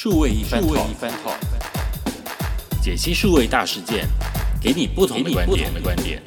[0.00, 1.36] 数位一番 talk，
[2.80, 4.06] 解析数位大事件，
[4.62, 5.74] 给你不同的观点。
[5.74, 6.22] 的观点。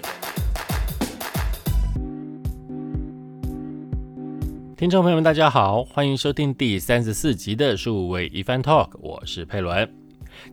[4.76, 9.90] 听众朋友们，大家好，欢迎收听第三十四集的数位一番 talk，我是佩伦。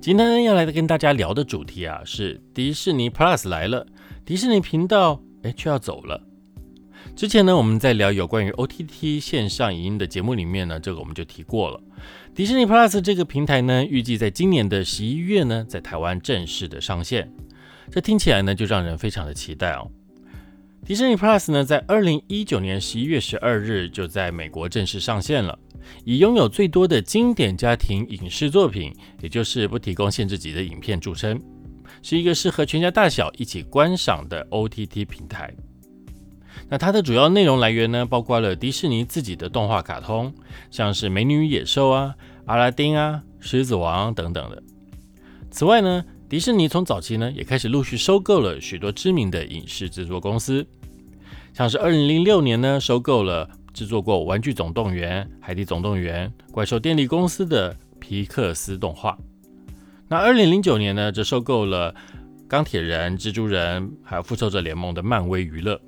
[0.00, 3.84] 今天要来跟大家聊的主题啊，是迪士尼 Plus 来了，
[4.24, 6.27] 迪士尼频道哎却要走了。
[7.18, 11.80] 之前呢，我们在聊有关于 OTT 线上影音的节目里面呢，这个我们就提过了。
[12.32, 17.28] 迪士尼 Plus 这个平台呢，预计在今年的十一月呢，在台湾正式的上线。
[17.90, 19.90] 这听起来呢，就让人非常的期待哦。
[20.86, 25.58] 迪士尼 Plus 呢，在二零一九年十一月十二日就在美国正式上线了，
[26.04, 31.42] 以拥有最多的经典家庭影视作品，也就是不提供限制级的影片著称，
[32.00, 35.52] 是一个适合全家大小一起观赏的 OTT 平台。
[36.68, 40.32] 那它的主要内容来源呢，包括了迪士尼自己的动画卡通，
[40.70, 42.14] 像是《美女与野兽》啊、
[42.46, 44.62] 阿拉丁啊、狮子王等等的。
[45.50, 50.66] 此外呢，迪士尼从早期呢也开始陆续收购了许多知名的影视制作公司，
[51.54, 59.16] 像是2006年呢收购了制作过《玩具总动员》《海底总动员》《怪兽电力公司》的皮克斯动画。
[60.06, 61.94] 那2009年呢则收购了
[62.48, 65.80] 钢铁人、蜘蛛人还有复仇者联盟的漫威娱乐。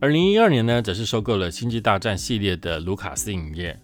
[0.00, 3.78] 二零一二年呢，则是收购了《星际大战》系列的卢卡斯影业。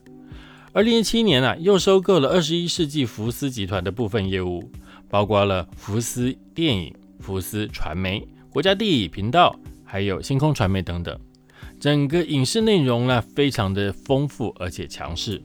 [0.72, 4.70] 二零一七年呢，又收购了二十一世纪福斯集团的部分业务，
[5.08, 11.18] 包括了福斯电影、福斯传媒、国家地理频道，还有星空传媒等等。
[11.78, 15.40] 整个影视内容呢，非常的丰富而且强势。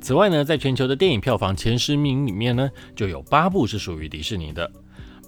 [0.00, 4.70] 此外呢，在全球的电影票房前十名里面呢，就有八部是属于迪士尼的，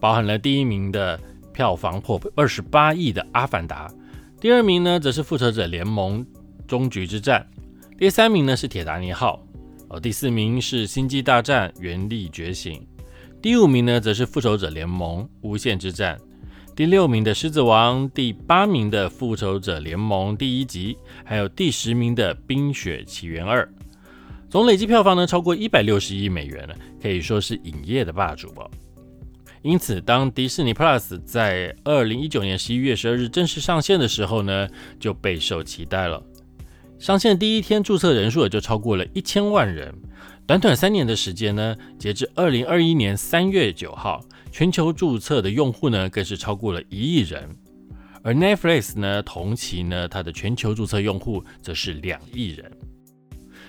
[0.01, 1.19] 包含了第一名的
[1.53, 3.89] 票房破二十八亿的《阿凡达》。
[4.45, 6.23] 第二名呢，则是《复仇者联盟：
[6.69, 7.49] 终局之战》；
[7.99, 9.43] 第三名呢是《铁达尼号》；
[9.89, 12.75] 哦，第四名是《星际大战：原力觉醒》；
[13.41, 16.19] 第五名呢，则是《复仇者联盟：无限之战》；
[16.77, 23.65] 第六名的《狮子王》；第八名的《复仇者联盟》第一集；还有第十名的《冰雪奇缘二》。
[24.51, 28.71] 总累计票房呢，超过一百六十亿美元了，可以说是影业的霸主哦。
[29.65, 34.69] 因此，当迪士尼 Plus 在二零一九年十一月十二日正式上线的时候呢，
[35.01, 36.23] 就备受期待了。
[36.99, 39.91] 上线第一天注册人数也就超过了一千万人。
[40.47, 44.23] 短短三年的时间呢，截至二零二一年三月九号，
[44.53, 47.49] 全球注册的用户呢更是超过了一亿人。
[48.23, 52.71] 而 Netflix 呢，同期呢，它的全球注册用户则是两亿人。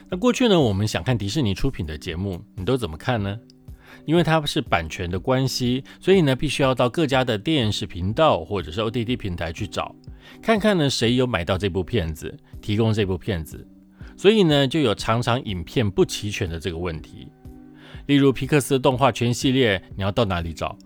[0.09, 3.39] 那过去呢，我们想看迪士尼出品的节目，你都怎么看呢？
[4.03, 9.95] 因为它是版权的关系，所以呢，必须要到各家的电视频道或者是 OTT 平台去找，
[10.41, 13.67] 看看呢谁有买到这部片子，提供这部片子，
[14.17, 17.27] 所以呢就有常常影片不齐全的这个问题。
[18.07, 20.77] 例如皮克斯动画全系列，你要到哪里找？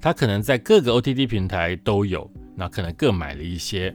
[0.00, 3.94] 它可能在各个 OTT 平台都有，那可能各买了一些。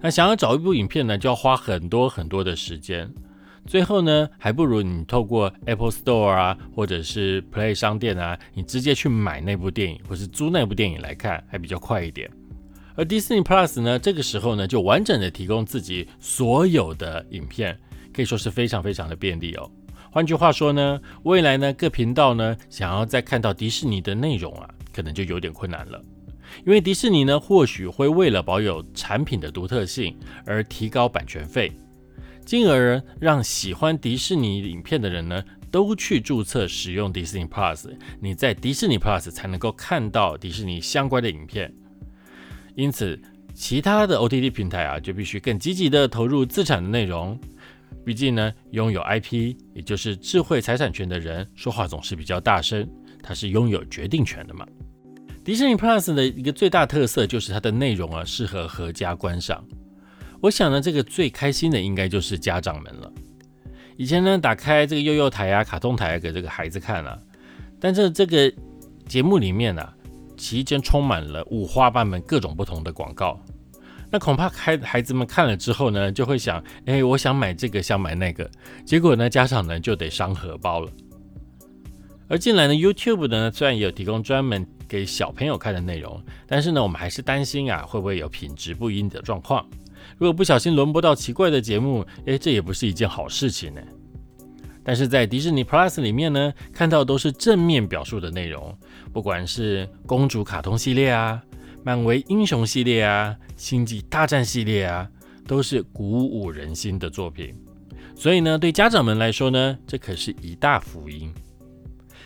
[0.00, 3.08] 那想要找一部影片呢，就要花很多很多的时间。
[3.66, 12.30] 最后呢，还不如你透过 Apple Store 啊，或者是 Play 商店啊，你直接去买那部电影，或是租那部电影来看，还比较快一点。
[12.94, 17.76] 而 Disney Plus 呢，这个时候呢，就完整的提供自己所有的影片，
[18.14, 19.70] 可以说是非常非常的便利哦。
[20.10, 26.02] 换句话说呢，未来呢，各频道呢，想要再看到迪士尼的内容啊，可能就有点困难了，
[26.64, 30.16] 因为迪士尼呢，或许会为了保有产品的独特性
[30.46, 31.70] 而提高版权费。
[32.46, 37.90] 进而让喜欢迪士尼影片的人呢，都去注册使用迪士尼 Plus，
[38.20, 41.74] 你在迪士尼 Plus 才能够看到迪士尼相关的影片。
[42.76, 43.20] 因此，
[43.52, 47.38] 其他的 OTT 平台啊，就必须更积极的投入自产的内容。
[48.04, 52.88] 毕竟呢，拥有 IP，也就是智慧财产权的人，说话总是比较大声，
[53.20, 54.64] 他是拥有决定权的嘛。
[55.42, 59.66] 迪士尼 Plus 的一个最大特色就是它的内容啊，适合合家观赏。
[60.46, 63.12] 我想呢，这个最开心的应该就是家长们了。
[63.96, 67.18] 以前呢，打开这个幼幼台啊、卡通台给这个孩子看啊，
[67.80, 68.52] 但是这个
[69.08, 69.84] 节目里面呢，
[70.36, 73.40] 期间充满了五花八门、各种不同的广告。
[74.08, 78.48] 那恐怕孩孩子们看了之后呢，就会想：哎，我想买这个，想买那个。
[78.84, 80.88] 结果呢，家长呢就得伤荷包了。
[82.28, 89.66] 而进来呢，YouTube 呢，虽然有提供专门给小朋友看的内容，但是呢，我们还是担心啊，会不会有品质不一的状况。
[90.18, 93.80] 如果不小心轮播到奇怪的节目，诶，这也不是一件好事情呢。
[94.82, 98.72] 但是在迪士尼 Plus 里面呢，看到都是正面表述的内容，
[99.12, 101.42] 不管是公主卡通系列啊、
[101.82, 105.08] 漫威英雄系列啊、星际大战系列啊，
[105.46, 107.52] 都是鼓舞人心的作品。
[108.14, 111.30] 所以呢，对家长们来说呢，这可是一大福音。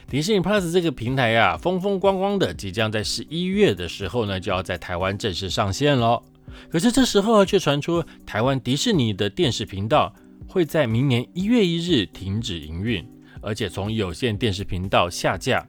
[0.06, 6.22] 迪士尼 Plus 这个平台呀，风风光光的，即将在十一月的时候呢，就要在台湾正式上线喽。
[6.68, 10.14] 可是这时候却传出台湾迪士尼的电视频道
[10.46, 13.06] 会在明年一月一日停止营运，
[13.40, 15.66] 而且从有线电视频道下架。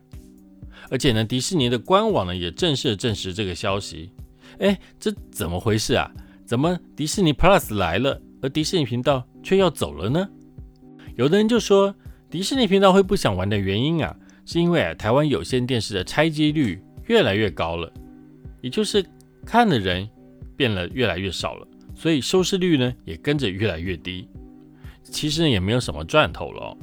[0.89, 4.11] 而且呢，迪士尼的官网呢也正式证实这个消息。
[4.59, 6.11] 哎，这怎么回事啊？
[6.45, 10.27] 怎么迪士尼 Plus 来了，而迪士尼频道却要走了呢？
[11.15, 11.95] 有的人就说，
[12.29, 14.15] 迪士尼频道会不想玩的原因啊。
[14.43, 17.89] 是因为啊，台湾有线电视的拆机率越来越高了，
[18.59, 19.05] 也就是
[19.45, 20.09] 看的人
[20.61, 24.29] 变了越来越少了，所以收视率呢也跟着越来越低。
[25.01, 26.77] 其实也没有什么赚头了。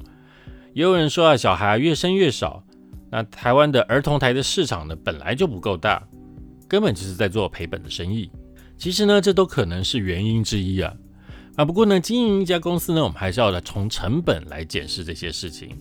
[0.75, 2.65] 也有人说啊，小孩越生越少，
[3.09, 6.05] 那台湾的儿童台的市场呢本来就不够大，
[6.67, 8.29] 根本就是在做赔本的生意。
[8.77, 10.93] 其实呢这都可能是原因之一啊。
[11.55, 15.79] 啊不过呢经营一家公司呢，我们还是要来从成本来检视这些事情。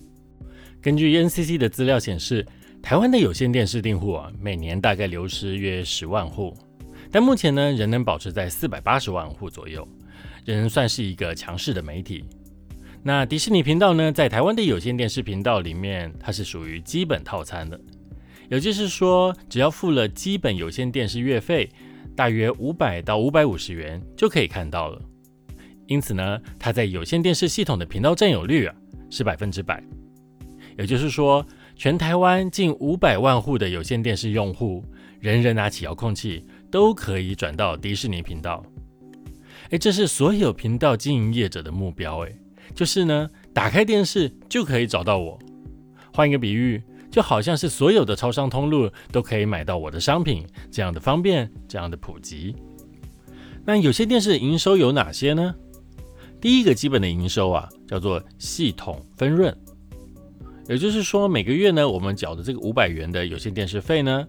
[0.80, 2.46] 根据 NCC 的资料显示，
[2.80, 6.56] 台湾的有线电视订户啊，每年大概流失约十万户，
[7.10, 9.86] 但目前呢，仍能保持在四百八十万户左右，
[10.44, 12.24] 仍算是一个强势的媒体。
[13.02, 17.80] 那迪士尼频道呢，在台湾的有线电视频道里面，它是属于基本套餐的，
[18.50, 21.70] 也就是说，只要付了基本有线电视月费，
[22.16, 25.00] 大约五百到五百五十元就可以看到了。
[25.86, 28.74] 因此呢，它在有线电视系统的频道占有率啊，
[29.08, 29.82] 是百分之百。
[30.76, 31.46] 也就是说，
[31.76, 34.84] 全台湾近五百万户的有线电视用户，
[35.20, 38.64] 人人拿起遥控器都可以转到迪士尼频道。
[39.70, 42.24] 哎，这是所有频道经营业者的目标。
[42.24, 42.32] 哎，
[42.74, 45.38] 就是呢，打开电视就可以找到我。
[46.12, 52.56] 换一个比喻，就好像是所有的超商通路都可以买到我的商品，这样的方便，这样的普及。
[53.64, 55.54] 那有线电视营收有哪些呢？
[56.40, 59.54] 第一个基本的营收啊，叫做系统分润。
[60.68, 64.26] 也就是说，每个月呢，我们缴的这个五百元的有线电视费呢，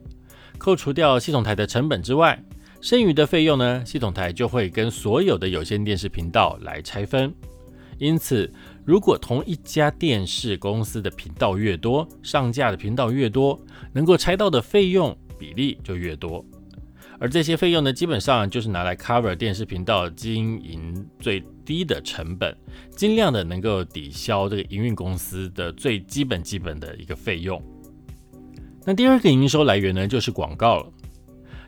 [0.60, 2.40] 扣除掉系统台的成本之外，
[2.82, 7.34] 剩余的费用呢，系统台就会跟所有的有线电视频道来拆分。
[7.98, 8.50] 因此，
[8.86, 13.60] 如果同一家电视公司的频道越多，上架的频道越多，
[13.92, 16.46] 能够拆到的费用比例就越多。
[17.20, 22.56] 而这些费用呢，基本上就是拿来 cover 电视频道经营最低的成本，
[22.92, 27.62] 尽量的能够抵消这个营运公司的最基本基本的一个费用。
[28.90, 30.92] 那第二个营收来源呢，就是广告了。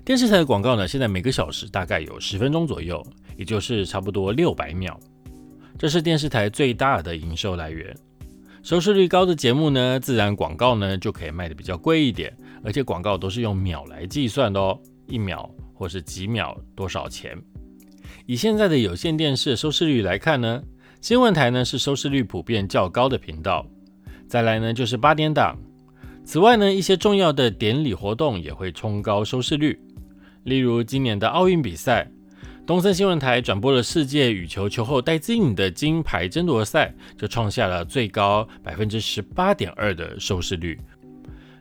[0.04, 3.06] 电视台的广告呢，现在每个小时大概有十分钟左右，
[3.38, 5.00] 也就是差不多六百秒，
[5.78, 7.96] 这是电视台最大的营收来源。
[8.64, 14.76] 收视率高的节目呢，自然广告呢就可以卖的比较贵一点，而且广告都是用秒来计算的哦。
[15.06, 17.38] 一秒或是几秒多少钱？
[18.26, 20.64] 以现在的有线电视收视率来看呢，
[21.02, 23.64] 新闻台呢是收视率普遍较高的频道，
[24.28, 25.56] 再来呢就是八点档。
[26.24, 29.78] 此外呢，一些重要的典礼活动也会冲高收视率，
[30.44, 32.10] 例如今年的奥运比赛，
[32.66, 40.80] 东森新闻台转播了世界羽球球后戴资颖的金牌争夺赛，就创下了最高百分之十八点二的收视率。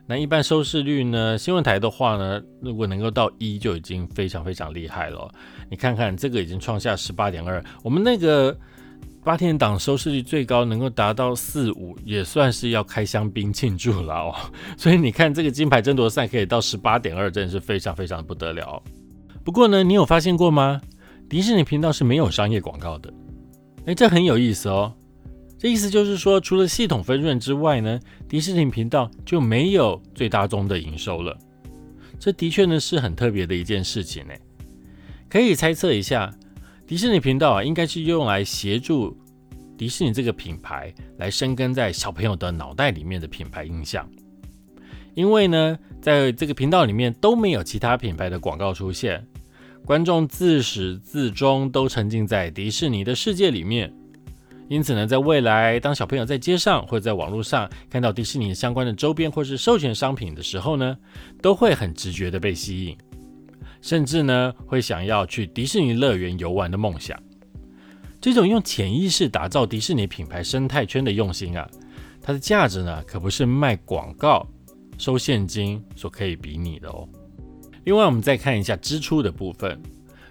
[0.07, 1.37] 那一般收视率呢？
[1.37, 5.29] 新闻台的话呢，如果能够到一就已经非常非常厉害了。
[5.69, 8.57] 你看看这个已经创下十八点二，我们那个
[9.23, 14.35] 八天档收视率最高能够达到四五，也算是要开香槟庆祝了哦。
[14.75, 18.81] 所以你看这个金牌争夺赛可以到十八点二，真的是非常非常不得了。
[19.43, 20.81] 不过呢，你有发现过吗？
[21.29, 23.13] 迪士尼频道是没有商业广告的。
[23.85, 24.93] 哎，这很有意思哦。
[25.57, 31.37] 这意思就是说，除了系统分润之外呢，迪士尼频道就没有最大宗的营收了。
[32.19, 34.33] 这的确呢是很特别的一件事情呢。
[35.29, 36.33] 可以猜测一下，
[36.91, 39.17] 迪士尼频道啊，应该是用来协助
[39.77, 44.05] 迪士尼这个品牌来生根在小朋友的脑袋里面的品牌印象。
[45.13, 49.25] 因为呢，在这个频道里面都没有其他品牌的广告出现，
[49.85, 53.89] 观众自始至终都沉浸在迪士尼的世界里面。
[54.67, 60.97] 因此呢，在未来，当小朋友在街上或者在网络上看到迪士尼相关的周边或是授权商品的时候呢，
[61.41, 62.97] 都会很直觉的被吸引，
[63.81, 67.19] 甚至呢，会想要去迪士尼乐园游玩的梦想。
[68.21, 71.67] 这种用潜意识打造迪士尼品牌生态圈的用心啊，
[72.21, 74.47] 它的价值呢，可不是卖广告
[74.97, 77.09] 收现金所可以比拟的哦。
[77.83, 79.81] 另外，我们再看一下支出的部分，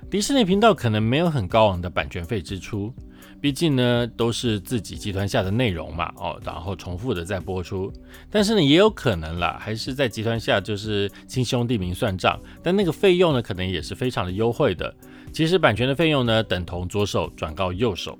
[0.08, 2.94] 迪士尼频道可能没有很高昂的版权费支出。
[3.40, 7.92] 毕竟呢，都是自己集团下的内容嘛，哦，然后重复的再播出。
[8.30, 14.94] 但是呢，也有可能啦，还是在集团下就是亲兄弟明算账，但那个费用呢，可能也是非常的优惠的。
[15.32, 18.18] 其实版权的费用呢，等同左手转告右手。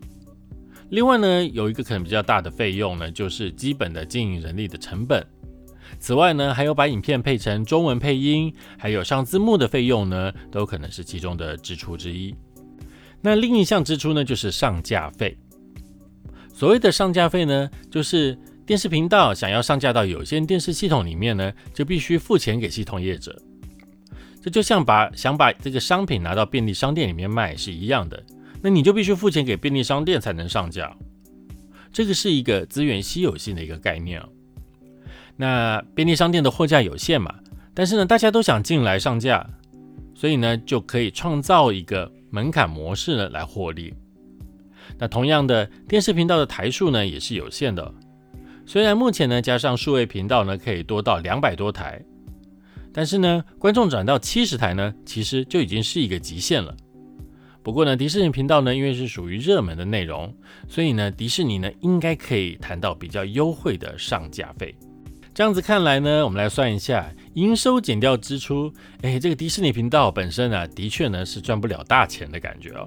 [0.91, 5.25] 另外呢，有一个可能比较大的费用呢，就是基本的经营人力的成本。
[5.99, 12.35] 此外呢，还有把影片配成中文配音，还有上字幕的费用呢，都可能是其中的支出之一。
[13.23, 15.37] 那另一项支出呢，就是上架费。
[16.53, 23.41] 所谓的上架费呢，就是电视频道想要上架到有线电视系统里面呢，就必须付钱给系统业者。
[24.43, 28.23] 这就像把想把这个商品拿到便利商店里面卖是一样的。
[28.63, 30.95] 那你就必须付钱给便利商店才能上架，
[31.93, 34.23] 这个是一个资源稀有性的一个概念。
[35.37, 37.35] 那便利商店的货架有限嘛，
[37.73, 39.49] 但是呢，大家都想进来上架，
[40.15, 43.93] 所以呢，就可以创造一个门槛模式呢来获利。
[44.99, 47.93] 那同样的，电视频道的台数呢也是有限的，
[48.67, 52.03] 虽然目前呢加上数位频道呢可以多到两百多台，
[52.93, 56.77] 但是呢，观众转到七十台呢，其实就已经是一个极限了。
[57.63, 60.35] 不过呢，迪士尼频道呢，因为是属于热门的内容，
[60.67, 64.75] 所以呢，迪士尼呢应该可以谈到比较优惠的上架费。
[65.33, 68.73] 这样子看来呢，我们来算一下，营收减掉支出，
[69.03, 72.87] 哎，这个迪士尼频道本身呢，的确呢是赚不了大钱的感觉哦。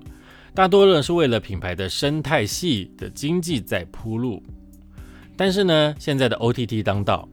[0.53, 4.43] 大多呢是为了品牌的生态系的经济在铺路。
[5.35, 7.27] 但是呢，现在的 OTT 当道，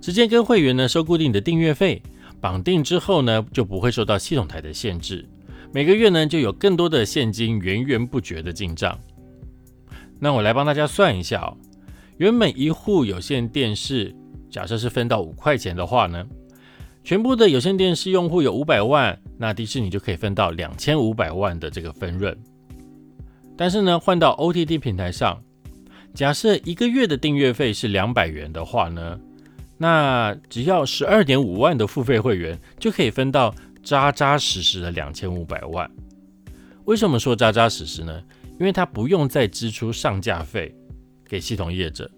[0.00, 2.02] 直接跟会员呢收固定的订阅费，
[2.40, 5.24] 绑定之后呢，就不会受到系统台的限制。
[5.72, 8.98] 每个月呢，就有更多的现金源源不绝的进账。
[10.18, 11.56] 那我来帮大家算一下哦，
[12.16, 14.14] 原本一户有线电视，
[14.50, 16.26] 假设是分到五块钱的话呢，
[17.04, 22.36] 全部的有线电视用户有五百万，那迪士尼就可以分到两千五百万的这个分润。
[23.56, 25.42] 但是呢，换到 OTT 平台上，
[26.14, 29.18] 假设一个月的订阅费是两百元的话呢，
[29.76, 33.54] 那只要十二点五万的付费会员就可以分到。
[33.80, 35.90] 扎扎实实的两千五百万，
[36.84, 38.22] 为什么说扎扎实实呢？
[38.60, 40.74] 因为它不用再支出上架费
[41.26, 42.10] 给系统业者。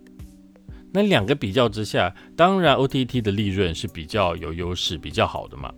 [0.92, 5.72] 那两个比较之下，当然 OTT 的利润是比较有优势、比较好的嘛。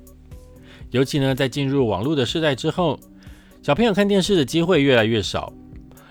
[0.91, 2.99] 尤其呢，在进入网络的时代之后，
[3.63, 5.53] 小朋友看电视的机会越来越少。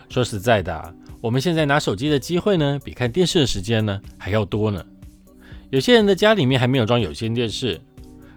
[0.09, 4.85] 说实在的，我们现在拿手机的机会呢，比看电视的时间呢还要多呢。
[5.69, 7.79] 有些人的家里面还没有装有线电视，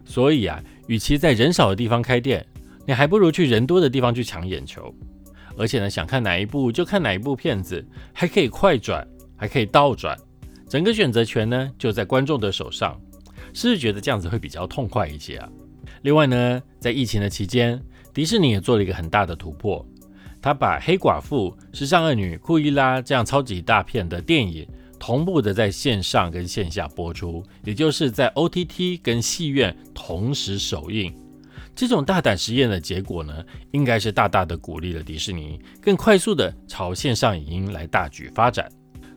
[0.04, 0.62] 所以啊。
[0.86, 2.44] 与其在人少的地方开店，
[2.86, 4.94] 你还不如去人多的地方去抢眼球。
[5.56, 9.02] 而且呢，想看哪一部就看哪一部片子，还可以快转，
[9.34, 10.14] 还可以倒转，
[10.74, 13.00] 整个选择权呢就在观众的手上。
[13.52, 15.48] 是不是觉得这样子会比较痛快一些啊？
[16.02, 17.80] 另外呢，在疫情的期间，
[18.12, 19.86] 迪士尼也做了一个很大的突破，
[20.42, 24.66] 他把《黑寡妇》《时尚恶女》《库伊拉》这样超级大片的电影。
[24.98, 31.14] 同步的在线上跟线下播出，也就是在 OTT 跟戏院同时首映。
[31.76, 38.68] 这种大胆实验的结果呢，应该是大大的鼓励了迪士尼更快速的朝线上影音来大举发展。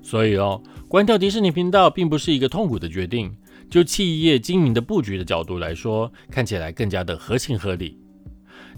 [0.09, 3.35] 所以哦，关掉迪士尼频道并不是一个痛苦的决定，
[3.69, 7.99] 就企业经营的布局的角度来说，看起来更加的合情合理。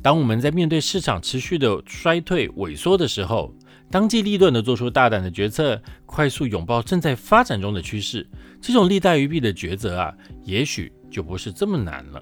[0.01, 3.53] 当我们在面对市场持续的衰退萎缩的时候，
[3.91, 8.27] 当机立断地做出大胆的决策，快速拥抱正在发展中的趋势，
[8.59, 10.11] 这种利大于弊的抉择啊，
[10.43, 12.19] 也许就不是这么难了。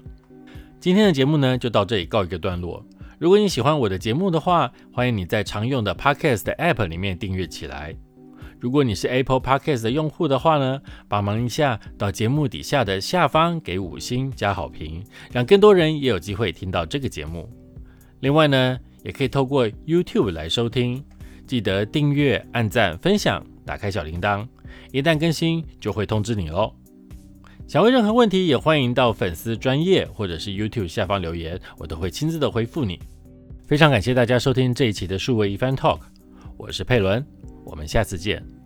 [0.78, 2.84] 今天的节目呢，就到这里告一个段落。
[3.18, 7.96] 如果你喜欢我的节目的话，欢迎你在常用的 Podcast App 里面订阅起来。
[8.60, 17.48] 如果你是 Apple Podcast 的用户的话呢，帮忙一下到节目底下的下方给五星加好评，让更多人也有机会听到这个节目。
[18.20, 21.04] 另外呢，也可以透过 YouTube 来收听。
[21.46, 24.46] 记得订阅、按赞、分享，打开小铃铛，
[24.92, 26.74] 一旦更新就会通知你喽。
[27.66, 32.98] 想问任何问题，也欢迎到粉丝专业或者是 YouTube 下方留言，我都会亲自的回复你。
[33.66, 36.00] 非常感谢大家收听这一期的数位一番 Talk，
[36.56, 37.24] 我是佩伦，
[37.68, 38.57] 我们下次见。